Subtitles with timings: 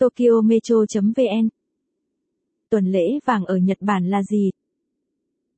[0.00, 1.48] Tokyo Metro.vn
[2.70, 4.50] Tuần lễ vàng ở Nhật Bản là gì?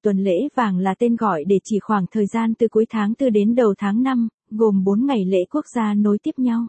[0.03, 3.33] Tuần lễ vàng là tên gọi để chỉ khoảng thời gian từ cuối tháng 4
[3.33, 6.67] đến đầu tháng 5, gồm 4 ngày lễ quốc gia nối tiếp nhau.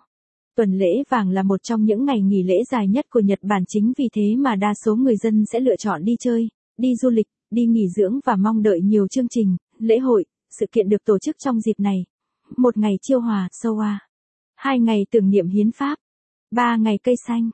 [0.55, 3.63] Tuần lễ vàng là một trong những ngày nghỉ lễ dài nhất của Nhật Bản
[3.67, 7.09] chính vì thế mà đa số người dân sẽ lựa chọn đi chơi, đi du
[7.09, 10.25] lịch, đi nghỉ dưỡng và mong đợi nhiều chương trình, lễ hội,
[10.59, 12.05] sự kiện được tổ chức trong dịp này.
[12.57, 13.99] Một ngày chiêu hòa, soa.
[14.55, 15.95] Hai ngày tưởng niệm hiến pháp.
[16.51, 17.49] Ba ngày cây xanh.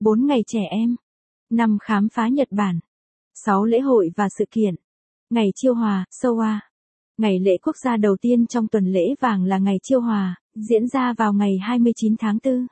[0.00, 0.96] Bốn ngày trẻ em.
[1.50, 2.80] Năm khám phá Nhật Bản.
[3.34, 4.74] Sáu lễ hội và sự kiện.
[5.30, 6.58] Ngày chiêu hòa, Sowa.
[7.18, 10.88] Ngày lễ quốc gia đầu tiên trong tuần lễ vàng là ngày chiêu hòa, diễn
[10.88, 12.66] ra vào ngày 29 tháng 4.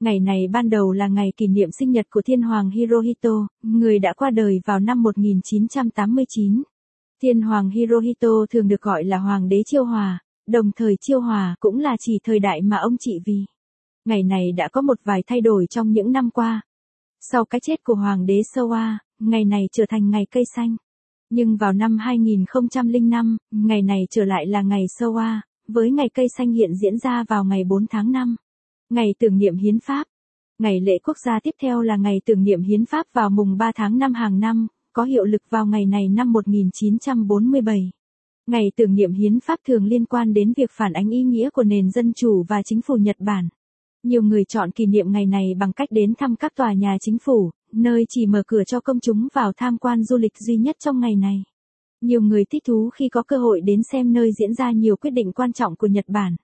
[0.00, 3.98] Ngày này ban đầu là ngày kỷ niệm sinh nhật của thiên hoàng Hirohito, người
[3.98, 6.62] đã qua đời vào năm 1989.
[7.22, 11.56] Thiên hoàng Hirohito thường được gọi là hoàng đế chiêu hòa, đồng thời chiêu hòa
[11.60, 13.44] cũng là chỉ thời đại mà ông trị vì.
[14.06, 16.60] Ngày này đã có một vài thay đổi trong những năm qua.
[17.20, 20.76] Sau cái chết của hoàng đế Soa, ngày này trở thành ngày cây xanh.
[21.30, 26.52] Nhưng vào năm 2005, ngày này trở lại là ngày Soa, với ngày cây xanh
[26.52, 28.36] hiện diễn ra vào ngày 4 tháng 5.
[28.90, 30.06] Ngày tưởng niệm hiến pháp.
[30.58, 33.72] Ngày lễ quốc gia tiếp theo là ngày tưởng niệm hiến pháp vào mùng 3
[33.74, 37.90] tháng 5 hàng năm, có hiệu lực vào ngày này năm 1947.
[38.46, 41.62] Ngày tưởng niệm hiến pháp thường liên quan đến việc phản ánh ý nghĩa của
[41.62, 43.48] nền dân chủ và chính phủ Nhật Bản.
[44.06, 47.18] Nhiều người chọn kỷ niệm ngày này bằng cách đến thăm các tòa nhà chính
[47.18, 50.76] phủ, nơi chỉ mở cửa cho công chúng vào tham quan du lịch duy nhất
[50.78, 51.44] trong ngày này.
[52.00, 55.10] Nhiều người thích thú khi có cơ hội đến xem nơi diễn ra nhiều quyết
[55.10, 56.36] định quan trọng của Nhật Bản.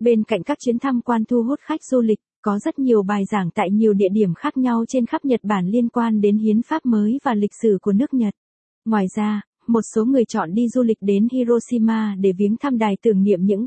[0.00, 3.24] Bên cạnh các chuyến tham quan thu hút khách du lịch, có rất nhiều bài
[3.24, 6.62] giảng tại nhiều địa điểm khác nhau trên khắp Nhật Bản liên quan đến hiến
[6.62, 8.34] pháp mới và lịch sử của nước Nhật.
[8.84, 12.96] Ngoài ra, một số người chọn đi du lịch đến Hiroshima để viếng thăm đài
[13.02, 13.66] tưởng niệm những